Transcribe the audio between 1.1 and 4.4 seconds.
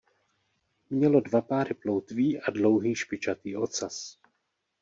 dva páry ploutví a dlouhý špičatý ocas.